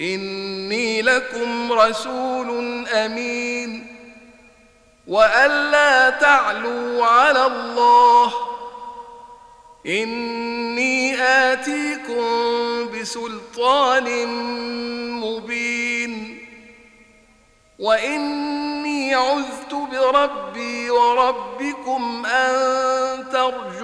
إني 0.00 1.02
لكم 1.02 1.72
رسول 1.72 2.88
أمين. 2.88 3.96
وألا 5.06 6.10
تعلوا 6.10 7.06
على 7.06 7.46
الله. 7.46 8.32
إني 9.86 11.22
آتيكم 11.22 12.24
بسلطان 12.92 14.26
مبين. 15.20 16.38
وإني 17.78 19.14
عذت 19.14 19.74
بربي 19.92 20.90
وربكم 20.90 22.26
أن 22.26 23.30
ترجمون 23.32 23.83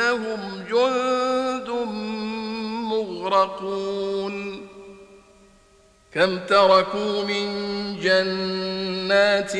إنهم 0.00 0.64
جند 0.70 1.70
مغرقون. 2.92 4.66
كم 6.14 6.38
تركوا 6.38 7.24
من 7.24 7.46
جنات 8.00 9.52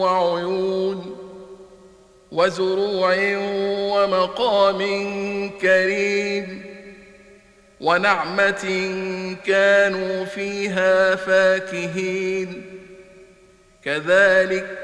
وعيون 0.00 1.16
وزروع 2.32 3.16
ومقام 3.94 4.80
كريم 5.60 6.64
ونعمة 7.80 8.64
كانوا 9.46 10.24
فيها 10.24 11.14
فاكهين. 11.14 12.62
كذلك 13.84 14.83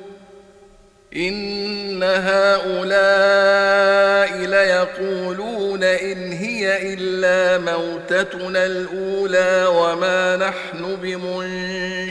إن 1.15 2.03
هؤلاء 2.03 3.11
ليقولون 4.37 5.83
إن 5.83 6.31
هي 6.31 6.93
إلا 6.93 7.57
موتتنا 7.57 8.65
الأولى 8.65 9.65
وما 9.65 10.35
نحن 10.37 10.95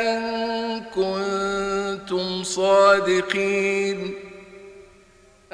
إن 0.00 0.20
كنتم 0.94 2.42
صادقين 2.44 4.17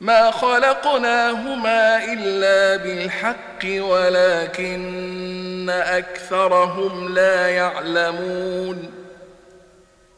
ما 0.00 0.30
خلقناهما 0.30 2.12
إلا 2.12 2.76
بالحق 2.76 3.64
ولكن 3.64 5.70
أكثرهم 5.70 7.14
لا 7.14 7.48
يعلمون. 7.48 8.90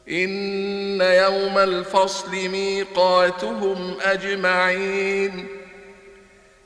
إن 0.08 1.00
يوم 1.00 1.58
الفصل 1.58 2.30
ميقاتهم 2.30 3.96
أجمعين. 4.02 5.46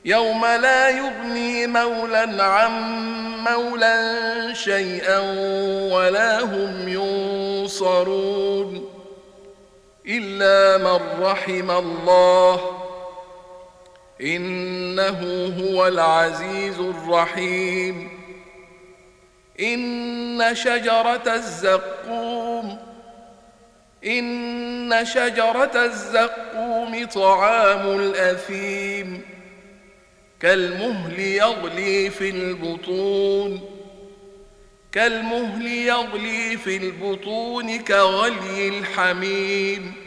يوم 0.05 0.45
لا 0.45 0.89
يغني 0.89 1.67
مولا 1.67 2.43
عن 2.43 2.71
مولا 3.39 4.53
شيئا 4.53 5.19
ولا 5.91 6.41
هم 6.41 6.87
ينصرون. 6.87 8.89
إلا 10.07 10.77
من 10.77 10.99
رحم 11.21 11.71
الله 11.71 12.76
إنه 14.21 15.19
هو 15.61 15.87
العزيز 15.87 16.79
الرحيم. 16.79 18.09
إن 19.59 20.49
شجرة 20.53 21.23
الزقوم 21.35 22.77
إن 24.05 25.05
شجرة 25.05 25.85
الزقوم 25.85 27.05
طعام 27.05 27.99
الأثيم. 27.99 29.21
كالمهل 30.39 31.19
يغلي 31.19 32.09
في 32.09 32.29
البطون 32.29 33.61
كالمهل 34.91 35.67
يغلي 35.67 36.57
في 36.57 36.77
البطون 36.77 37.77
كغلي 37.77 38.69
الحميم. 38.69 40.06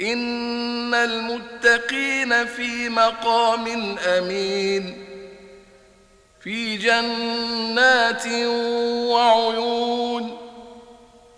إن 0.00 0.94
المتقين 0.94 2.46
في 2.46 2.88
مقام 2.88 3.96
أمين 3.98 5.04
في 6.40 6.76
جنات 6.76 8.26
وعيون 9.06 10.38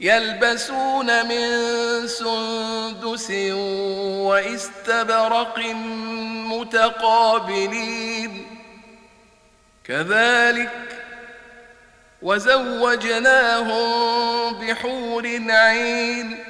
يلبسون 0.00 1.26
من 1.28 1.48
سندس 2.06 3.30
واستبرق 4.20 5.58
متقابلين 6.50 8.46
كذلك 9.84 11.02
وزوجناهم 12.22 13.70
بحور 14.54 15.26
عين 15.48 16.49